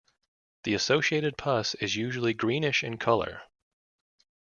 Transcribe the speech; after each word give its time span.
The 0.63 0.73
associated 0.73 1.37
pus 1.37 1.75
is 1.75 1.95
usually 1.95 2.33
greenish 2.33 2.83
in 2.83 2.97
color. 2.97 3.43